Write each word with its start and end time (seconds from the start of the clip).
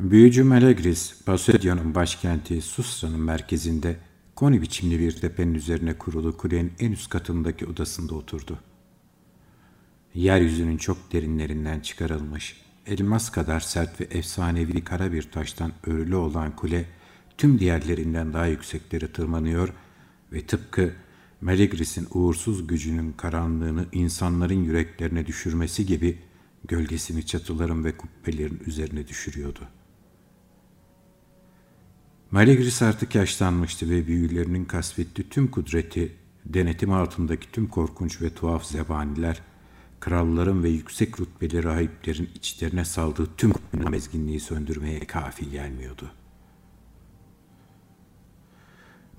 Büyücü 0.00 0.44
Melegris, 0.44 1.26
Basedion'un 1.26 1.94
başkenti 1.94 2.62
Susra'nın 2.62 3.20
merkezinde 3.20 3.96
koni 4.36 4.62
biçimli 4.62 4.98
bir 4.98 5.12
tepenin 5.12 5.54
üzerine 5.54 5.98
kurulu 5.98 6.36
kulenin 6.36 6.72
en 6.78 6.92
üst 6.92 7.10
katındaki 7.10 7.66
odasında 7.66 8.14
oturdu. 8.14 8.58
Yeryüzünün 10.14 10.76
çok 10.76 11.12
derinlerinden 11.12 11.80
çıkarılmış, 11.80 12.60
elmas 12.86 13.30
kadar 13.30 13.60
sert 13.60 14.00
ve 14.00 14.04
efsanevi 14.04 14.84
kara 14.84 15.12
bir 15.12 15.22
taştan 15.22 15.72
örülü 15.86 16.16
olan 16.16 16.56
kule, 16.56 16.84
tüm 17.38 17.58
diğerlerinden 17.58 18.32
daha 18.32 18.46
yükseklere 18.46 19.12
tırmanıyor 19.12 19.68
ve 20.32 20.46
tıpkı 20.46 20.94
Melegris'in 21.40 22.08
uğursuz 22.14 22.66
gücünün 22.66 23.12
karanlığını 23.12 23.86
insanların 23.92 24.64
yüreklerine 24.64 25.26
düşürmesi 25.26 25.86
gibi 25.86 26.18
gölgesini 26.68 27.26
çatıların 27.26 27.84
ve 27.84 27.96
kubbelerin 27.96 28.62
üzerine 28.66 29.08
düşürüyordu. 29.08 29.68
Melegris 32.30 32.82
artık 32.82 33.14
yaşlanmıştı 33.14 33.90
ve 33.90 34.06
büyülerinin 34.06 34.64
kasvetli 34.64 35.28
tüm 35.28 35.50
kudreti, 35.50 36.12
denetim 36.44 36.92
altındaki 36.92 37.52
tüm 37.52 37.66
korkunç 37.66 38.22
ve 38.22 38.34
tuhaf 38.34 38.64
zebaniler, 38.64 39.42
kralların 40.00 40.62
ve 40.62 40.68
yüksek 40.68 41.20
rütbeli 41.20 41.64
rahiplerin 41.64 42.30
içlerine 42.34 42.84
saldığı 42.84 43.36
tüm 43.36 43.52
mezginliği 43.72 44.40
söndürmeye 44.40 45.00
kafi 45.00 45.50
gelmiyordu. 45.50 46.10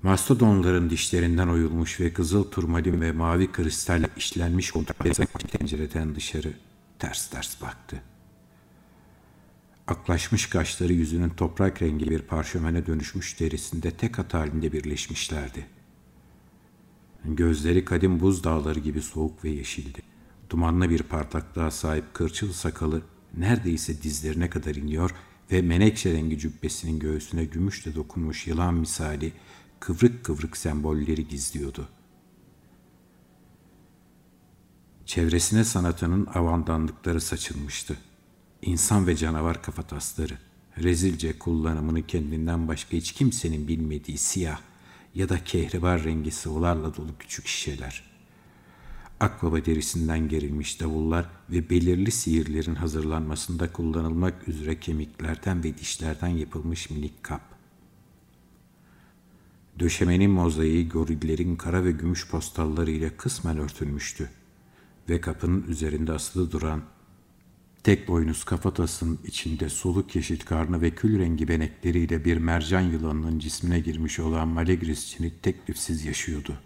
Mastodonların 0.02 0.90
dişlerinden 0.90 1.48
oyulmuş 1.48 2.00
ve 2.00 2.12
kızıl 2.12 2.50
turmalin 2.50 3.00
ve 3.00 3.12
mavi 3.12 3.52
kristalle 3.52 4.08
işlenmiş 4.16 4.70
kontrabezak 4.70 5.32
pencereden 5.32 6.14
dışarı 6.14 6.52
ters 6.98 7.30
ters 7.30 7.62
baktı. 7.62 8.02
Aklaşmış 9.92 10.46
kaşları 10.46 10.92
yüzünün 10.92 11.28
toprak 11.28 11.82
rengi 11.82 12.10
bir 12.10 12.22
parşömene 12.22 12.86
dönüşmüş 12.86 13.40
derisinde 13.40 13.90
tek 13.90 14.18
hat 14.18 14.34
halinde 14.34 14.72
birleşmişlerdi. 14.72 15.66
Gözleri 17.24 17.84
kadim 17.84 18.20
buz 18.20 18.44
dağları 18.44 18.80
gibi 18.80 19.02
soğuk 19.02 19.44
ve 19.44 19.50
yeşildi. 19.50 20.02
Dumanlı 20.50 20.90
bir 20.90 21.02
parlaklığa 21.02 21.70
sahip 21.70 22.14
kırçıl 22.14 22.52
sakalı 22.52 23.02
neredeyse 23.36 24.02
dizlerine 24.02 24.50
kadar 24.50 24.74
iniyor 24.74 25.10
ve 25.52 25.62
menekşe 25.62 26.12
rengi 26.12 26.38
cübbesinin 26.38 26.98
göğsüne 26.98 27.44
gümüşle 27.44 27.94
dokunmuş 27.94 28.46
yılan 28.46 28.74
misali 28.74 29.32
kıvrık 29.80 30.24
kıvrık 30.24 30.56
sembolleri 30.56 31.28
gizliyordu. 31.28 31.88
Çevresine 35.06 35.64
sanatının 35.64 36.26
avandanlıkları 36.26 37.20
saçılmıştı. 37.20 37.96
İnsan 38.62 39.06
ve 39.06 39.16
canavar 39.16 39.62
kafatasları, 39.62 40.38
rezilce 40.82 41.38
kullanımını 41.38 42.06
kendinden 42.06 42.68
başka 42.68 42.96
hiç 42.96 43.12
kimsenin 43.12 43.68
bilmediği 43.68 44.18
siyah 44.18 44.60
ya 45.14 45.28
da 45.28 45.44
kehribar 45.44 46.04
rengi 46.04 46.30
sıvılarla 46.30 46.96
dolu 46.96 47.18
küçük 47.18 47.46
şişeler. 47.46 48.04
Akbaba 49.20 49.64
derisinden 49.64 50.28
gerilmiş 50.28 50.80
davullar 50.80 51.26
ve 51.50 51.70
belirli 51.70 52.10
sihirlerin 52.10 52.74
hazırlanmasında 52.74 53.72
kullanılmak 53.72 54.48
üzere 54.48 54.80
kemiklerden 54.80 55.64
ve 55.64 55.78
dişlerden 55.78 56.28
yapılmış 56.28 56.90
minik 56.90 57.22
kap. 57.22 57.42
Döşemenin 59.78 60.30
mozaiği 60.30 60.88
gorillerin 60.88 61.56
kara 61.56 61.84
ve 61.84 61.92
gümüş 61.92 62.28
postalları 62.28 62.90
ile 62.90 63.16
kısmen 63.16 63.58
örtülmüştü 63.58 64.30
ve 65.08 65.20
kapının 65.20 65.62
üzerinde 65.68 66.12
asılı 66.12 66.52
duran 66.52 66.82
tek 67.84 68.08
boynuz 68.08 68.44
kafatasının 68.44 69.18
içinde 69.24 69.68
soluk 69.68 70.16
yeşil 70.16 70.40
karnı 70.40 70.82
ve 70.82 70.90
kül 70.90 71.18
rengi 71.18 71.48
benekleriyle 71.48 72.24
bir 72.24 72.36
mercan 72.36 72.80
yılanının 72.80 73.38
cismine 73.38 73.80
girmiş 73.80 74.18
olan 74.18 74.48
Malegrisçini 74.48 75.32
teklifsiz 75.42 76.04
yaşıyordu. 76.04 76.58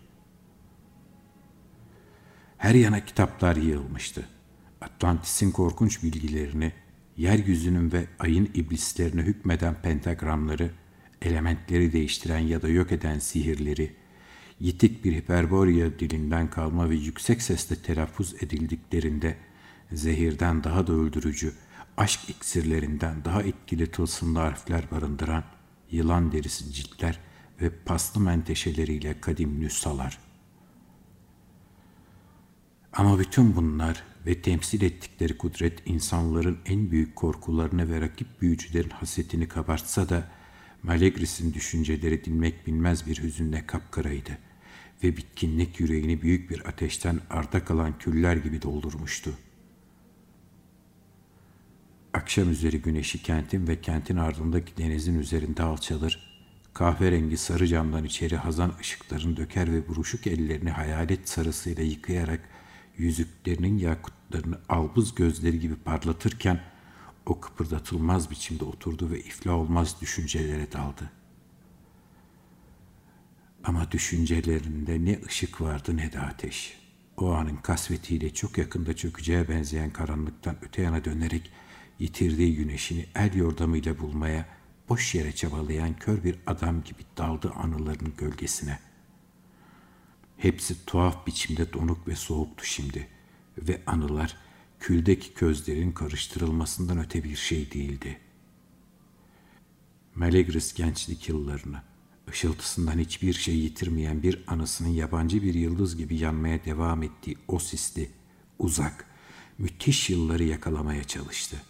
Her 2.59 2.75
yana 2.75 3.05
kitaplar 3.05 3.57
yığılmıştı. 3.57 4.29
Atlantis'in 4.81 5.51
korkunç 5.51 6.03
bilgilerini, 6.03 6.73
yeryüzünün 7.17 7.93
ve 7.93 8.07
ayın 8.19 8.51
iblislerine 8.55 9.23
hükmeden 9.23 9.83
pentagramları, 9.83 10.71
elementleri 11.23 11.93
değiştiren 11.93 12.39
ya 12.39 12.63
da 12.63 12.69
yok 12.69 12.93
eden 12.93 13.19
sihirleri, 13.19 13.97
yitik 14.61 15.05
bir 15.05 15.13
hiperborea 15.13 15.99
dilinden 15.99 16.51
kalma 16.51 16.91
ve 16.91 16.95
yüksek 16.95 17.43
sesle 17.43 17.77
telaffuz 17.77 18.35
edildiklerinde 18.43 19.37
zehirden 19.93 20.65
daha 20.65 20.87
da 20.87 20.93
öldürücü, 20.93 21.53
aşk 21.97 22.21
iksirlerinden 22.29 23.25
daha 23.25 23.43
etkili 23.43 23.91
tılsımlı 23.91 24.39
harfler 24.39 24.91
barındıran 24.91 25.45
yılan 25.91 26.33
derisi 26.33 26.73
ciltler 26.73 27.21
ve 27.61 27.71
paslı 27.71 28.21
menteşeleriyle 28.21 29.21
kadim 29.21 29.61
nüssalar. 29.61 30.19
Ama 32.93 33.19
bütün 33.19 33.57
bunlar 33.57 34.03
ve 34.27 34.43
temsil 34.43 34.83
ettikleri 34.83 35.39
kudret 35.39 35.83
insanların 35.87 36.59
en 36.67 36.91
büyük 36.91 37.17
korkularını 37.17 37.91
ve 37.91 38.01
rakip 38.01 38.43
büyücülerin 38.43 38.91
hasetini 38.91 39.49
kabartsa 39.49 40.09
da 40.09 40.31
Malegris'in 40.83 41.55
düşünceleri 41.55 42.25
dinmek 42.25 42.67
bilmez 42.67 43.07
bir 43.07 43.23
hüzünle 43.23 43.67
kapkaraydı 43.67 44.39
ve 45.03 45.17
bitkinlik 45.17 45.81
yüreğini 45.81 46.23
büyük 46.23 46.51
bir 46.51 46.69
ateşten 46.69 47.21
arta 47.31 47.65
kalan 47.65 47.99
küller 47.99 48.37
gibi 48.37 48.63
doldurmuştu. 48.63 49.33
Akşam 52.27 52.51
üzeri 52.51 52.83
güneşi 52.83 53.23
kentin 53.23 53.67
ve 53.67 53.81
kentin 53.81 54.17
ardındaki 54.17 54.77
denizin 54.77 55.19
üzerinde 55.19 55.63
alçalır, 55.63 56.41
kahverengi 56.75 57.37
sarı 57.37 57.67
camdan 57.67 58.05
içeri 58.05 58.37
hazan 58.37 58.73
ışıklarını 58.81 59.37
döker 59.37 59.73
ve 59.73 59.89
buruşuk 59.89 60.27
ellerini 60.27 60.71
hayalet 60.71 61.29
sarısıyla 61.29 61.83
yıkayarak 61.83 62.41
yüzüklerinin 62.97 63.79
yakutlarını 63.79 64.59
albız 64.69 65.15
gözleri 65.15 65.61
gibi 65.61 65.77
parlatırken 65.77 66.61
o 67.27 67.41
kıpırdatılmaz 67.41 68.31
biçimde 68.31 68.65
oturdu 68.65 69.11
ve 69.11 69.21
iflah 69.21 69.55
olmaz 69.55 69.97
düşüncelere 70.01 70.73
daldı. 70.73 71.11
Ama 73.65 73.93
düşüncelerinde 73.93 75.05
ne 75.05 75.21
ışık 75.27 75.61
vardı 75.61 75.97
ne 75.97 76.13
de 76.13 76.21
ateş. 76.21 76.79
O 77.17 77.31
anın 77.33 77.57
kasvetiyle 77.57 78.35
çok 78.35 78.59
yakında 78.59 78.97
çökeceğe 78.97 79.49
benzeyen 79.49 79.91
karanlıktan 79.91 80.57
öte 80.63 80.83
yana 80.83 81.05
dönerek 81.05 81.53
yitirdiği 81.99 82.57
güneşini 82.57 83.07
el 83.15 83.35
yordamıyla 83.35 83.99
bulmaya 83.99 84.47
boş 84.89 85.15
yere 85.15 85.33
çabalayan 85.33 85.97
kör 85.97 86.25
bir 86.25 86.39
adam 86.47 86.83
gibi 86.83 87.03
daldı 87.17 87.51
anılarının 87.51 88.13
gölgesine. 88.19 88.79
Hepsi 90.37 90.87
tuhaf 90.87 91.27
biçimde 91.27 91.73
donuk 91.73 92.09
ve 92.09 92.17
soğuktu 92.17 92.65
şimdi 92.65 93.09
ve 93.59 93.83
anılar 93.87 94.37
küldeki 94.81 95.35
közlerin 95.35 95.93
karıştırılmasından 95.93 96.99
öte 96.99 97.25
bir 97.25 97.37
şey 97.37 97.73
değildi. 97.73 98.19
Melegris 100.15 100.75
gençlik 100.75 101.29
yıllarını, 101.29 101.83
ışıltısından 102.29 102.99
hiçbir 102.99 103.33
şey 103.33 103.57
yitirmeyen 103.57 104.23
bir 104.23 104.45
anısının 104.47 104.89
yabancı 104.89 105.43
bir 105.43 105.55
yıldız 105.55 105.97
gibi 105.97 106.17
yanmaya 106.17 106.65
devam 106.65 107.03
ettiği 107.03 107.39
o 107.49 107.59
sisli, 107.59 108.11
uzak, 108.59 109.07
müthiş 109.59 110.11
yılları 110.11 110.45
yakalamaya 110.45 111.05
çalıştı. 111.05 111.63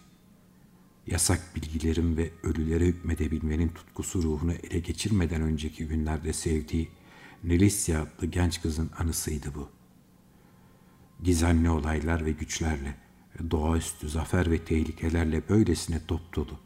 Yasak 1.07 1.57
bilgilerin 1.57 2.17
ve 2.17 2.31
ölülere 2.43 2.85
hükmedebilmenin 2.85 3.69
tutkusu 3.69 4.23
ruhunu 4.23 4.53
ele 4.53 4.79
geçirmeden 4.79 5.43
önceki 5.43 5.89
günlerde 5.89 6.33
sevdiği 6.33 6.91
Nelisya 7.45 8.03
adlı 8.03 8.27
genç 8.27 8.63
kızın 8.63 8.91
anısıydı 8.99 9.55
bu. 9.55 9.69
Gizemli 11.23 11.71
olaylar 11.71 12.25
ve 12.27 12.31
güçlerle, 12.31 12.95
doğaüstü 13.51 14.09
zafer 14.09 14.51
ve 14.51 14.65
tehlikelerle 14.65 15.49
böylesine 15.49 16.01
dop 16.09 16.35
dolu, 16.35 16.61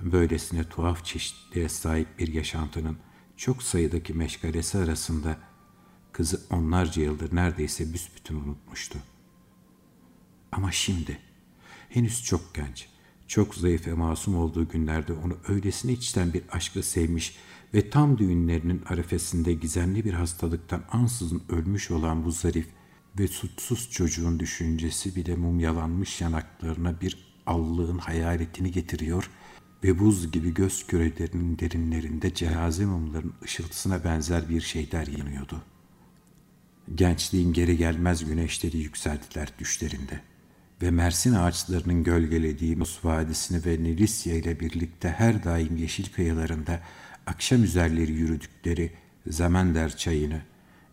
böylesine 0.00 0.68
tuhaf 0.68 1.04
çeşitliğe 1.04 1.68
sahip 1.68 2.18
bir 2.18 2.28
yaşantının 2.28 2.96
çok 3.36 3.62
sayıdaki 3.62 4.14
meşgalesi 4.14 4.78
arasında 4.78 5.38
kızı 6.12 6.40
onlarca 6.50 7.02
yıldır 7.02 7.36
neredeyse 7.36 7.92
büsbütün 7.92 8.34
unutmuştu. 8.34 8.98
Ama 10.52 10.72
şimdi, 10.72 11.18
henüz 11.88 12.24
çok 12.24 12.54
genç, 12.54 12.88
çok 13.28 13.54
zayıf 13.54 13.86
ve 13.86 13.92
masum 13.92 14.36
olduğu 14.36 14.68
günlerde 14.68 15.12
onu 15.12 15.36
öylesine 15.48 15.92
içten 15.92 16.32
bir 16.32 16.42
aşkla 16.52 16.82
sevmiş 16.82 17.36
ve 17.74 17.90
tam 17.90 18.18
düğünlerinin 18.18 18.82
arefesinde 18.86 19.52
gizemli 19.52 20.04
bir 20.04 20.12
hastalıktan 20.12 20.82
ansızın 20.92 21.42
ölmüş 21.48 21.90
olan 21.90 22.24
bu 22.24 22.30
zarif 22.30 22.66
ve 23.18 23.28
suçsuz 23.28 23.90
çocuğun 23.90 24.40
düşüncesi 24.40 25.16
bile 25.16 25.36
mumyalanmış 25.36 26.20
yanaklarına 26.20 27.00
bir 27.00 27.36
allığın 27.46 27.98
hayaletini 27.98 28.70
getiriyor 28.70 29.30
ve 29.84 29.98
buz 29.98 30.32
gibi 30.32 30.54
göz 30.54 30.86
kürelerinin 30.86 31.58
derinlerinde 31.58 32.34
cehaze 32.34 32.86
mumların 32.86 33.32
ışıltısına 33.44 34.04
benzer 34.04 34.48
bir 34.48 34.60
şeyler 34.60 35.06
yanıyordu. 35.06 35.62
Gençliğin 36.94 37.52
geri 37.52 37.76
gelmez 37.76 38.24
güneşleri 38.24 38.78
yükseldiler 38.78 39.52
düşlerinde. 39.58 40.20
Ve 40.82 40.90
Mersin 40.90 41.34
ağaçlarının 41.34 42.04
gölgelediği 42.04 42.76
Mus 42.76 43.04
Vadisi'ni 43.04 43.64
ve 43.64 43.82
Nilisya 43.82 44.34
ile 44.34 44.60
birlikte 44.60 45.08
her 45.08 45.44
daim 45.44 45.76
yeşil 45.76 46.12
kayalarında 46.12 46.80
akşam 47.26 47.64
üzerleri 47.64 48.12
yürüdükleri 48.12 48.92
Zamender 49.26 49.96
çayını, 49.96 50.42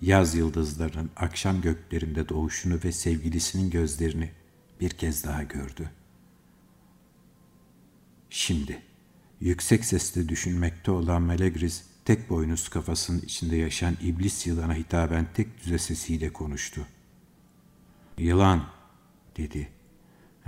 yaz 0.01 0.35
yıldızlarının 0.35 1.09
akşam 1.15 1.61
göklerinde 1.61 2.29
doğuşunu 2.29 2.79
ve 2.83 2.91
sevgilisinin 2.91 3.69
gözlerini 3.69 4.31
bir 4.79 4.89
kez 4.89 5.23
daha 5.23 5.43
gördü. 5.43 5.89
Şimdi 8.29 8.81
yüksek 9.39 9.85
sesle 9.85 10.29
düşünmekte 10.29 10.91
olan 10.91 11.21
Melegris 11.21 11.83
tek 12.05 12.29
boynuz 12.29 12.69
kafasının 12.69 13.21
içinde 13.21 13.55
yaşayan 13.55 13.97
iblis 14.01 14.47
yılana 14.47 14.75
hitaben 14.75 15.27
tek 15.33 15.63
düze 15.63 15.77
sesiyle 15.77 16.33
konuştu. 16.33 16.87
Yılan, 18.17 18.65
dedi. 19.37 19.69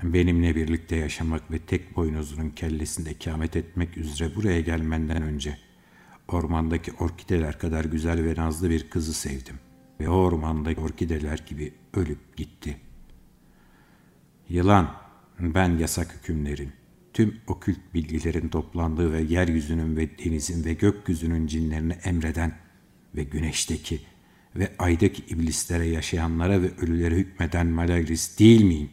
Benimle 0.04 0.56
birlikte 0.56 0.96
yaşamak 0.96 1.52
ve 1.52 1.60
tek 1.60 1.96
boynuzunun 1.96 2.50
kellesinde 2.50 3.12
ikamet 3.12 3.56
etmek 3.56 3.98
üzere 3.98 4.36
buraya 4.36 4.62
gelmenden 4.62 5.22
önce 5.22 5.58
ormandaki 6.28 6.92
orkideler 6.92 7.60
kadar 7.60 7.86
güzel 7.86 8.24
ve 8.24 8.36
nazlı 8.36 8.70
bir 8.70 8.90
kızı 8.90 9.14
sevdim. 9.14 9.56
Ve 10.00 10.10
o 10.10 10.14
ormandaki 10.14 10.82
orkideler 10.82 11.44
gibi 11.50 11.74
ölüp 11.94 12.38
gitti. 12.38 12.78
Yılan, 14.50 14.92
ben 15.40 15.78
yasak 15.78 16.16
hükümlerin, 16.16 16.72
tüm 17.14 17.38
okült 17.48 17.80
bilgilerin 17.94 18.50
toplandığı 18.50 19.14
ve 19.14 19.22
yeryüzünün 19.22 19.98
ve 19.98 20.18
denizin 20.18 20.66
ve 20.66 20.74
gökyüzünün 20.74 21.48
cinlerini 21.48 21.94
emreden 21.94 22.58
ve 23.16 23.24
güneşteki 23.24 24.02
ve 24.56 24.72
aydaki 24.80 25.34
iblislere 25.34 25.88
yaşayanlara 25.88 26.62
ve 26.62 26.72
ölülere 26.78 27.16
hükmeden 27.16 27.68
Malagris 27.68 28.40
değil 28.40 28.64
miyim? 28.64 28.90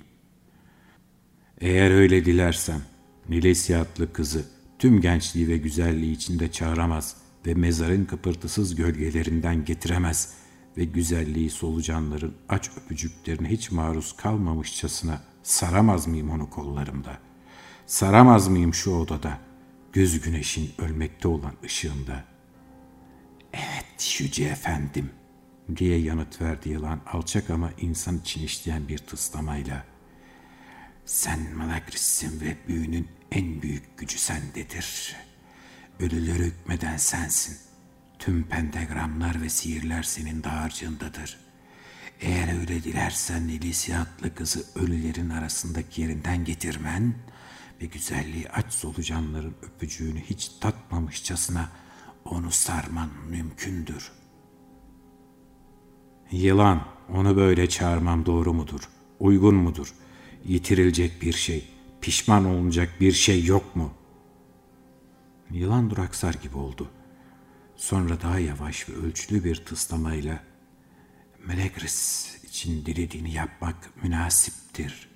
Eğer 1.60 1.90
öyle 1.90 2.24
dilersem, 2.24 2.82
Nilesya 3.28 3.82
adlı 3.82 4.12
kızı 4.12 4.44
tüm 4.78 5.00
gençliği 5.00 5.48
ve 5.48 5.56
güzelliği 5.56 6.12
içinde 6.12 6.52
çağıramaz 6.52 7.16
ve 7.46 7.54
mezarın 7.54 8.04
kıpırtısız 8.04 8.74
gölgelerinden 8.74 9.64
getiremez 9.64 10.34
ve 10.76 10.84
güzelliği 10.84 11.50
solucanların 11.50 12.34
aç 12.48 12.70
öpücüklerine 12.76 13.50
hiç 13.50 13.70
maruz 13.70 14.16
kalmamışçasına 14.16 15.22
saramaz 15.42 16.06
mıyım 16.06 16.30
onu 16.30 16.50
kollarımda? 16.50 17.18
Saramaz 17.86 18.48
mıyım 18.48 18.74
şu 18.74 18.90
odada, 18.90 19.38
göz 19.92 20.20
güneşin 20.20 20.70
ölmekte 20.78 21.28
olan 21.28 21.52
ışığında? 21.64 22.24
Evet 23.52 24.20
Yüce 24.20 24.44
Efendim, 24.44 25.10
diye 25.76 25.98
yanıt 25.98 26.40
verdi 26.40 26.68
yılan 26.68 27.00
alçak 27.06 27.50
ama 27.50 27.70
insan 27.80 28.18
için 28.18 28.42
işleyen 28.42 28.88
bir 28.88 28.98
tıslamayla. 28.98 29.84
Sen 31.06 31.56
Malagris'sin 31.56 32.40
ve 32.40 32.56
büyünün 32.68 33.08
en 33.30 33.62
büyük 33.62 33.98
gücü 33.98 34.18
sendedir. 34.18 35.16
Ölüleri 36.00 36.42
hükmeden 36.42 36.96
sensin. 36.96 37.56
Tüm 38.18 38.42
pentagramlar 38.42 39.42
ve 39.42 39.48
sihirler 39.48 40.02
senin 40.02 40.44
dağarcığındadır. 40.44 41.38
Eğer 42.20 42.60
öyle 42.60 42.84
dilersen 42.84 43.48
Elisya 43.48 44.00
adlı 44.02 44.34
kızı 44.34 44.64
ölülerin 44.74 45.30
arasındaki 45.30 46.02
yerinden 46.02 46.44
getirmen 46.44 47.14
ve 47.80 47.86
güzelliği 47.86 48.50
aç 48.50 48.72
solucanların 48.72 49.54
öpücüğünü 49.62 50.20
hiç 50.20 50.48
tatmamışçasına 50.60 51.68
onu 52.24 52.50
sarman 52.50 53.10
mümkündür. 53.28 54.12
Yılan, 56.32 56.84
onu 57.08 57.36
böyle 57.36 57.68
çağırmam 57.68 58.26
doğru 58.26 58.52
mudur? 58.52 58.88
Uygun 59.20 59.54
mudur? 59.54 59.94
Yitirilecek 60.44 61.22
bir 61.22 61.32
şey, 61.32 61.68
pişman 62.00 62.44
olunacak 62.44 63.00
bir 63.00 63.12
şey 63.12 63.44
yok 63.44 63.76
mu? 63.76 63.92
Yılan 65.50 65.90
duraksar 65.90 66.34
gibi 66.34 66.56
oldu. 66.56 66.88
Sonra 67.76 68.20
daha 68.20 68.38
yavaş 68.38 68.88
ve 68.88 68.92
ölçülü 68.94 69.44
bir 69.44 69.56
tıslamayla 69.56 70.44
Melegris 71.46 72.34
için 72.44 72.86
dilediğini 72.86 73.32
yapmak 73.32 74.02
münasiptir. 74.02 75.08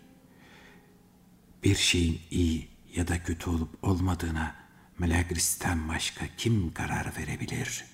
Bir 1.64 1.74
şeyin 1.74 2.20
iyi 2.30 2.68
ya 2.94 3.08
da 3.08 3.22
kötü 3.22 3.50
olup 3.50 3.84
olmadığına 3.84 4.54
Melegris'ten 4.98 5.88
başka 5.88 6.26
kim 6.36 6.72
karar 6.72 7.12
verebilir? 7.18 7.84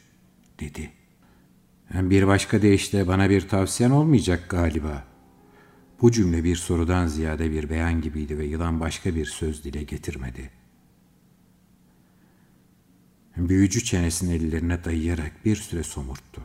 dedi. 0.61 1.02
Bir 1.95 2.27
başka 2.27 2.63
deyişle 2.63 3.09
bana 3.09 3.31
bir 3.31 3.49
tavsiyen 3.49 3.91
olmayacak 3.91 4.49
galiba. 4.49 5.05
Bu 6.03 6.13
cümle 6.13 6.45
bir 6.45 6.57
sorudan 6.57 7.07
ziyade 7.07 7.51
bir 7.51 7.71
beyan 7.71 8.01
gibiydi 8.01 8.39
ve 8.39 8.45
yılan 8.45 8.81
başka 8.81 9.15
bir 9.15 9.27
söz 9.27 9.65
dile 9.65 9.83
getirmedi. 9.83 10.51
Büyücü 13.37 13.85
çenesini 13.85 14.35
ellerine 14.35 14.85
dayayarak 14.85 15.45
bir 15.45 15.57
süre 15.57 15.83
somurttu 15.83 16.43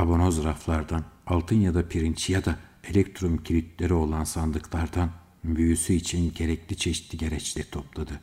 abonoz 0.00 0.44
raflardan, 0.44 1.04
altın 1.26 1.56
ya 1.56 1.74
da 1.74 1.88
pirinç 1.88 2.30
ya 2.30 2.44
da 2.44 2.58
elektrum 2.84 3.42
kilitleri 3.42 3.94
olan 3.94 4.24
sandıklardan 4.24 5.10
büyüsü 5.44 5.92
için 5.92 6.32
gerekli 6.34 6.76
çeşitli 6.76 7.18
gereçleri 7.18 7.70
topladı. 7.70 8.20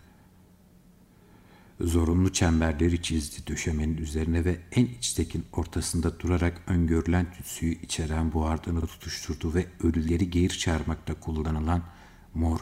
Zorunlu 1.82 2.34
çemberleri 2.34 3.02
çizdi 3.02 3.48
döşemenin 3.48 3.98
üzerine 3.98 4.46
ve 4.46 4.60
en 4.72 4.86
içtekin 4.86 5.46
ortasında 5.52 6.20
durarak 6.20 6.62
öngörülen 6.68 7.34
tütsüyü 7.34 7.82
içeren 7.82 8.34
buhardını 8.34 8.82
tutuşturdu 8.82 9.54
ve 9.54 9.66
ölüleri 9.84 10.30
geyir 10.30 10.50
çağırmakta 10.50 11.14
kullanılan 11.14 11.84
mor 12.34 12.60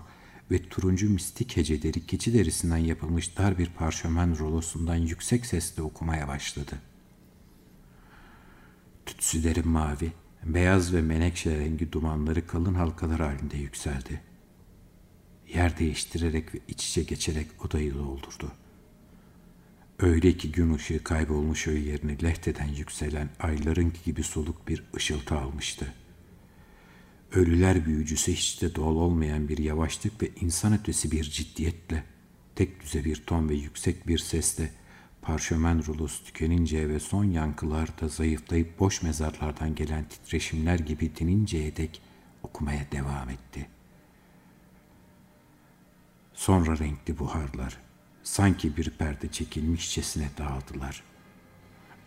ve 0.52 0.70
turuncu 0.70 1.10
mistik 1.10 1.58
heceleri 1.58 2.06
keçi 2.06 2.34
derisinden 2.34 2.78
yapılmış 2.78 3.38
dar 3.38 3.58
bir 3.58 3.70
parşömen 3.70 4.40
rolosundan 4.40 4.96
yüksek 4.96 5.46
sesle 5.46 5.84
okumaya 5.84 6.28
başladı.'' 6.28 6.96
Tütsüleri 9.06 9.62
mavi, 9.62 10.12
beyaz 10.44 10.94
ve 10.94 11.02
menekşe 11.02 11.58
rengi 11.60 11.92
dumanları 11.92 12.48
kalın 12.48 12.74
halkalar 12.74 13.20
halinde 13.20 13.58
yükseldi. 13.58 14.22
Yer 15.54 15.78
değiştirerek 15.80 16.56
ve 16.56 16.60
iç 16.68 16.90
içe 16.90 17.04
geçerek 17.04 17.66
odayı 17.66 17.94
doldurdu. 17.94 18.52
Öyle 20.00 20.38
ki 20.38 20.52
gün 20.52 20.74
ışığı 20.74 21.04
kaybolmuş 21.04 21.68
öğü 21.68 21.80
yerini 21.80 22.24
lehteden 22.24 22.68
yükselen 22.68 23.30
ayların 23.40 23.94
gibi 24.06 24.24
soluk 24.24 24.68
bir 24.68 24.84
ışıltı 24.96 25.36
almıştı. 25.36 25.94
Ölüler 27.34 27.86
büyücüsü 27.86 28.32
hiç 28.32 28.62
de 28.62 28.76
doğal 28.76 28.96
olmayan 28.96 29.50
bir 29.50 29.58
yavaşlık 29.58 30.24
ve 30.24 30.30
insan 30.42 30.80
ötesi 30.80 31.12
bir 31.12 31.24
ciddiyetle, 31.24 32.04
tek 32.56 32.84
düze 32.84 33.06
bir 33.06 33.16
ton 33.16 33.50
ve 33.50 33.56
yüksek 33.56 34.08
bir 34.08 34.18
sesle 34.18 34.72
Parşömen 35.26 35.86
rulosu 35.86 36.24
tükenince 36.26 36.90
ve 36.90 37.00
son 37.00 37.24
yankılarda 37.24 38.08
zayıflayıp 38.08 38.80
boş 38.80 39.02
mezarlardan 39.02 39.76
gelen 39.76 40.04
titreşimler 40.10 40.80
gibi 40.80 41.16
dininceye 41.16 41.76
dek 41.76 42.02
okumaya 42.44 42.92
devam 42.92 43.30
etti. 43.30 43.70
Sonra 46.34 46.80
renkli 46.80 47.20
buharlar 47.20 47.85
sanki 48.26 48.78
bir 48.78 48.90
perde 48.90 49.32
çekilmişçesine 49.32 50.30
dağıldılar. 50.38 51.04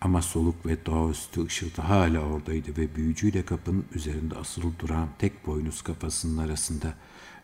Ama 0.00 0.22
soluk 0.22 0.66
ve 0.66 0.86
doğaüstü 0.86 1.46
ışıltı 1.46 1.82
hala 1.82 2.20
oradaydı 2.20 2.76
ve 2.76 2.96
büyücüyle 2.96 3.44
kapının 3.44 3.84
üzerinde 3.94 4.34
asılı 4.34 4.78
duran 4.78 5.08
tek 5.18 5.46
boynuz 5.46 5.82
kafasının 5.82 6.38
arasında 6.38 6.94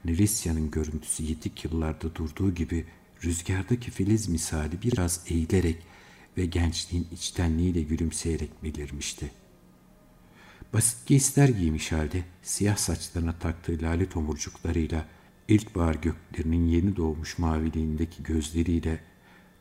Nelisya'nın 0.05 0.71
görüntüsü 0.71 1.23
yetik 1.23 1.65
yıllarda 1.65 2.15
durduğu 2.15 2.55
gibi 2.55 2.87
rüzgardaki 3.25 3.91
filiz 3.91 4.29
misali 4.29 4.83
biraz 4.83 5.21
eğilerek 5.29 5.83
ve 6.37 6.47
gençliğin 6.47 7.09
içtenliğiyle 7.13 7.83
gülümseyerek 7.83 8.63
belirmişti. 8.63 9.31
Basit 10.73 11.07
giysiler 11.07 11.49
giymiş 11.49 11.93
halde 11.93 12.25
siyah 12.43 12.77
saçlarına 12.77 13.39
taktığı 13.39 13.79
lale 13.83 14.09
tomurcuklarıyla 14.09 15.07
ilkbahar 15.49 15.95
göklerinin 15.95 16.67
yeni 16.67 16.97
doğmuş 16.97 17.39
maviliğindeki 17.39 18.23
gözleriyle 18.23 19.01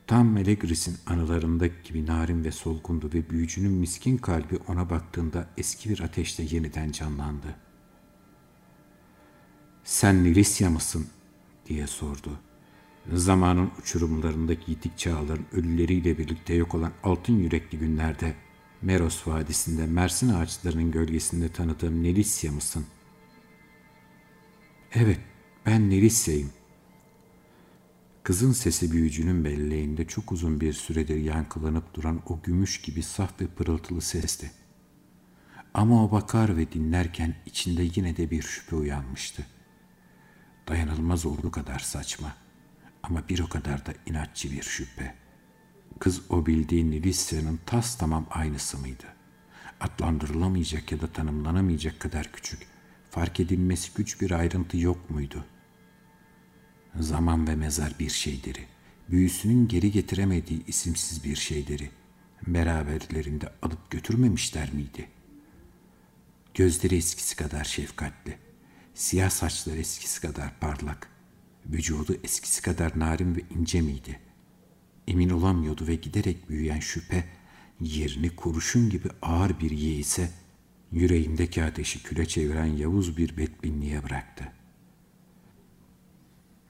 tam 0.07 0.31
Melegris'in 0.31 0.97
anılarındaki 1.07 1.75
gibi 1.83 2.05
narin 2.05 2.43
ve 2.43 2.51
solgundu 2.51 3.09
ve 3.13 3.29
büyücünün 3.29 3.71
miskin 3.71 4.17
kalbi 4.17 4.59
ona 4.67 4.89
baktığında 4.89 5.49
eski 5.57 5.89
bir 5.89 5.99
ateşle 5.99 6.43
yeniden 6.43 6.91
canlandı. 6.91 7.55
''Sen 9.83 10.23
Nilisya 10.23 10.69
mısın?'' 10.69 11.07
diye 11.65 11.87
sordu. 11.87 12.39
Zamanın 13.13 13.71
uçurumlarındaki 13.79 14.71
yitik 14.71 14.97
çağların 14.97 15.45
ölüleriyle 15.51 16.17
birlikte 16.17 16.53
yok 16.53 16.75
olan 16.75 16.91
altın 17.03 17.33
yürekli 17.33 17.79
günlerde 17.79 18.35
Meros 18.81 19.27
Vadisi'nde 19.27 19.85
Mersin 19.85 20.29
ağaçlarının 20.29 20.91
gölgesinde 20.91 21.49
tanıdığım 21.49 22.03
Nelisya 22.03 22.51
mısın? 22.51 22.85
Evet, 24.93 25.19
ben 25.65 25.89
Nelisya'yım. 25.89 26.51
Kızın 28.23 28.51
sesi 28.51 28.91
büyücünün 28.91 29.45
belleğinde 29.45 30.07
çok 30.07 30.31
uzun 30.31 30.61
bir 30.61 30.73
süredir 30.73 31.17
yankılanıp 31.17 31.93
duran 31.93 32.21
o 32.27 32.41
gümüş 32.41 32.81
gibi 32.81 33.03
saf 33.03 33.41
ve 33.41 33.47
pırıltılı 33.47 34.01
sesti. 34.01 34.51
Ama 35.73 36.05
o 36.05 36.11
bakar 36.11 36.57
ve 36.57 36.71
dinlerken 36.71 37.35
içinde 37.45 37.89
yine 37.95 38.17
de 38.17 38.31
bir 38.31 38.41
şüphe 38.41 38.75
uyanmıştı. 38.75 39.45
Dayanılmaz 40.67 41.25
olduğu 41.25 41.51
kadar 41.51 41.79
saçma 41.79 42.35
ama 43.03 43.29
bir 43.29 43.39
o 43.39 43.49
kadar 43.49 43.85
da 43.85 43.93
inatçı 44.05 44.51
bir 44.51 44.63
şüphe. 44.63 45.15
Kız 45.99 46.21
o 46.29 46.45
bildiğin 46.45 46.91
Lisya'nın 46.91 47.59
tas 47.65 47.97
tamam 47.97 48.25
aynısı 48.29 48.77
mıydı? 48.77 49.05
Adlandırılamayacak 49.79 50.91
ya 50.91 51.01
da 51.01 51.07
tanımlanamayacak 51.07 51.99
kadar 51.99 52.31
küçük, 52.31 52.67
fark 53.09 53.39
edilmesi 53.39 53.91
güç 53.95 54.21
bir 54.21 54.31
ayrıntı 54.31 54.77
yok 54.77 55.09
muydu? 55.09 55.45
Zaman 56.99 57.47
ve 57.47 57.55
mezar 57.55 57.95
bir 57.99 58.09
şeyleri, 58.09 58.65
büyüsünün 59.09 59.67
geri 59.67 59.91
getiremediği 59.91 60.65
isimsiz 60.65 61.23
bir 61.23 61.35
şeyleri, 61.35 61.89
beraberlerinde 62.47 63.49
alıp 63.61 63.91
götürmemişler 63.91 64.73
miydi? 64.73 65.09
Gözleri 66.53 66.95
eskisi 66.95 67.35
kadar 67.35 67.63
şefkatli, 67.63 68.37
siyah 68.93 69.29
saçları 69.29 69.77
eskisi 69.77 70.21
kadar 70.21 70.59
parlak, 70.59 71.09
vücudu 71.65 72.17
eskisi 72.23 72.61
kadar 72.61 72.99
narin 72.99 73.35
ve 73.35 73.41
ince 73.59 73.81
miydi? 73.81 74.19
Emin 75.07 75.29
olamıyordu 75.29 75.87
ve 75.87 75.95
giderek 75.95 76.49
büyüyen 76.49 76.79
şüphe 76.79 77.23
yerini 77.79 78.35
kurşun 78.35 78.89
gibi 78.89 79.07
ağır 79.21 79.59
bir 79.59 79.71
yeise 79.71 80.31
yüreğindeki 80.91 81.63
ateşi 81.63 82.03
küle 82.03 82.25
çeviren 82.25 82.65
yavuz 82.65 83.17
bir 83.17 83.37
bedbinliğe 83.37 84.03
bıraktı. 84.03 84.62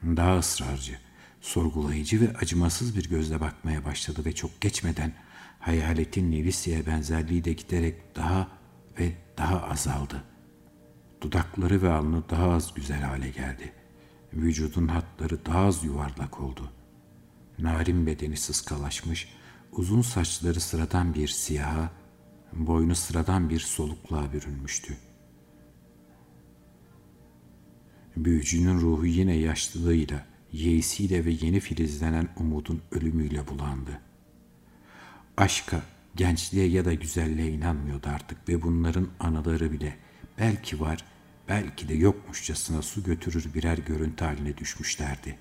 Daha 0.04 0.40
ısrarcı, 0.40 0.98
sorgulayıcı 1.42 2.22
ve 2.22 2.38
acımasız 2.38 2.98
bir 2.98 3.10
gözle 3.10 3.42
bakmaya 3.42 3.86
başladı 3.86 4.26
ve 4.26 4.36
çok 4.36 4.62
geçmeden 4.62 5.14
hayaletin 5.60 6.32
Nevisya'ya 6.32 6.86
benzerliği 6.86 7.44
de 7.44 7.54
giderek 7.54 8.16
daha 8.16 8.48
ve 9.00 9.14
daha 9.38 9.64
azaldı. 9.64 10.24
Dudakları 11.22 11.82
ve 11.82 11.92
alnı 11.92 12.30
daha 12.30 12.52
az 12.52 12.74
güzel 12.74 13.02
hale 13.02 13.30
geldi. 13.30 13.74
Vücudun 14.34 14.88
hatları 14.88 15.46
daha 15.46 15.60
az 15.60 15.84
yuvarlak 15.84 16.40
oldu. 16.40 16.72
Narin 17.60 18.06
bedeni 18.06 18.38
sıskalaşmış, 18.38 19.30
uzun 19.72 20.02
saçları 20.02 20.60
sıradan 20.60 21.14
bir 21.14 21.28
siyaha, 21.28 21.92
boynu 22.54 22.96
sıradan 22.96 23.50
bir 23.50 23.60
solukluğa 23.60 24.34
bürünmüştü. 24.34 24.98
Büyücünün 28.18 28.82
ruhu 28.82 29.06
yine 29.06 29.36
yaşlılığıyla, 29.36 30.26
yeğsiyle 30.52 31.26
ve 31.26 31.32
yeni 31.32 31.60
filizlenen 31.60 32.30
umudun 32.38 32.82
ölümüyle 32.92 33.48
bulandı. 33.48 34.00
Aşka, 35.38 35.84
gençliğe 36.16 36.68
ya 36.68 36.86
da 36.86 36.94
güzelliğe 36.94 37.52
inanmıyordu 37.52 38.08
artık 38.10 38.50
ve 38.50 38.62
bunların 38.62 39.08
anaları 39.20 39.72
bile 39.72 39.98
belki 40.38 40.80
var, 40.80 41.06
belki 41.48 41.90
de 41.90 41.94
yokmuşçasına 41.94 42.82
su 42.82 43.04
götürür 43.04 43.54
birer 43.54 43.78
görüntü 43.78 44.26
haline 44.26 44.58
düşmüşlerdi. 44.58 45.38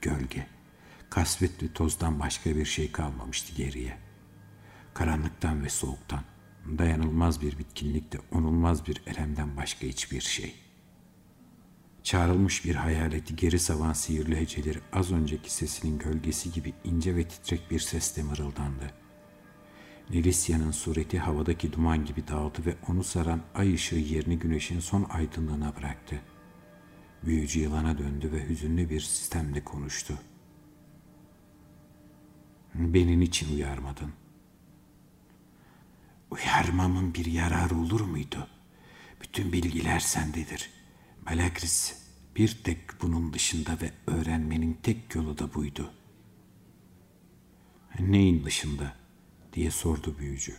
Gölge, 0.00 0.46
kasvet 1.10 1.62
ve 1.62 1.72
tozdan 1.72 2.20
başka 2.20 2.56
bir 2.56 2.64
şey 2.64 2.92
kalmamıştı 2.92 3.54
geriye. 3.54 3.98
Karanlıktan 4.94 5.64
ve 5.64 5.68
soğuktan, 5.68 6.24
dayanılmaz 6.78 7.42
bir 7.42 7.58
bitkinlikte 7.58 8.18
onulmaz 8.32 8.86
bir 8.86 9.02
elemden 9.06 9.56
başka 9.56 9.86
hiçbir 9.86 10.20
şey. 10.20 10.71
Çağrılmış 12.02 12.64
bir 12.64 12.74
hayaleti 12.74 13.36
geri 13.36 13.58
savan 13.58 13.92
sihirli 13.92 14.40
heceleri 14.40 14.78
az 14.92 15.12
önceki 15.12 15.54
sesinin 15.54 15.98
gölgesi 15.98 16.52
gibi 16.52 16.74
ince 16.84 17.16
ve 17.16 17.28
titrek 17.28 17.70
bir 17.70 17.80
sesle 17.80 18.22
mırıldandı. 18.22 18.90
Nelisya'nın 20.10 20.70
sureti 20.70 21.18
havadaki 21.18 21.72
duman 21.72 22.04
gibi 22.04 22.28
dağıldı 22.28 22.66
ve 22.66 22.76
onu 22.88 23.04
saran 23.04 23.40
ay 23.54 23.74
ışığı 23.74 23.96
yerini 23.96 24.38
güneşin 24.38 24.80
son 24.80 25.04
aydınlığına 25.04 25.76
bıraktı. 25.76 26.20
Büyücü 27.22 27.60
yılana 27.60 27.98
döndü 27.98 28.32
ve 28.32 28.48
hüzünlü 28.48 28.90
bir 28.90 29.00
sistemle 29.00 29.64
konuştu. 29.64 30.18
Benim 32.74 33.22
için 33.22 33.54
uyarmadın. 33.54 34.12
Uyarmamın 36.30 37.14
bir 37.14 37.26
yararı 37.26 37.74
olur 37.74 38.00
muydu? 38.00 38.48
Bütün 39.22 39.52
bilgiler 39.52 40.00
sendedir. 40.00 40.81
Balakris 41.30 41.94
bir 42.36 42.60
tek 42.64 42.78
bunun 43.02 43.32
dışında 43.32 43.78
ve 43.80 43.92
öğrenmenin 44.06 44.78
tek 44.82 45.14
yolu 45.14 45.38
da 45.38 45.54
buydu. 45.54 45.90
Neyin 48.00 48.44
dışında? 48.44 48.96
diye 49.52 49.70
sordu 49.70 50.16
büyücü. 50.18 50.54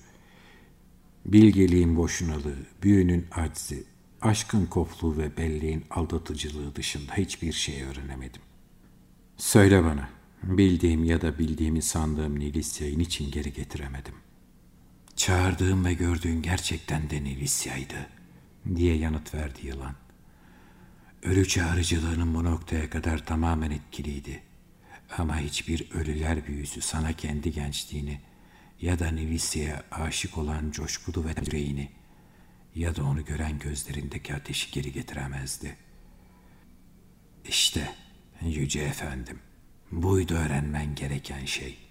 Bilgeliğin 1.25 1.97
boşunalığı, 1.97 2.57
büyünün 2.83 3.27
aczi, 3.31 3.83
aşkın 4.21 4.65
kopluğu 4.65 5.17
ve 5.17 5.37
belleğin 5.37 5.85
aldatıcılığı 5.89 6.75
dışında 6.75 7.13
hiçbir 7.13 7.53
şey 7.53 7.83
öğrenemedim. 7.83 8.41
Söyle 9.37 9.83
bana, 9.83 10.09
bildiğim 10.43 11.03
ya 11.03 11.21
da 11.21 11.39
bildiğimi 11.39 11.81
sandığım 11.81 12.39
Nilisya'yı 12.39 12.99
niçin 12.99 13.31
geri 13.31 13.53
getiremedim? 13.53 14.15
Çağırdığım 15.15 15.85
ve 15.85 15.93
gördüğün 15.93 16.41
gerçekten 16.41 17.09
de 17.09 17.23
Nilisya'ydı, 17.23 18.09
diye 18.75 18.97
yanıt 18.97 19.33
verdi 19.33 19.67
yılan. 19.67 19.95
Ölü 21.23 21.47
çağrıcılığının 21.47 22.35
bu 22.35 22.43
noktaya 22.43 22.89
kadar 22.89 23.25
tamamen 23.25 23.71
etkiliydi. 23.71 24.43
Ama 25.17 25.39
hiçbir 25.39 25.91
ölüler 25.91 26.47
büyüsü 26.47 26.81
sana 26.81 27.13
kendi 27.13 27.51
gençliğini, 27.51 28.21
ya 28.81 28.99
da 28.99 29.07
Nilisi'ye 29.11 29.81
aşık 29.91 30.37
olan 30.37 30.71
coşkulu 30.71 31.25
ve 31.25 31.29
yüreğini 31.45 31.89
ya 32.75 32.95
da 32.95 33.03
onu 33.03 33.25
gören 33.25 33.59
gözlerindeki 33.59 34.33
ateşi 34.33 34.71
geri 34.71 34.91
getiremezdi. 34.91 35.77
İşte 37.47 37.95
yüce 38.41 38.81
efendim, 38.81 39.39
buydu 39.91 40.33
öğrenmen 40.33 40.95
gereken 40.95 41.45
şey.'' 41.45 41.82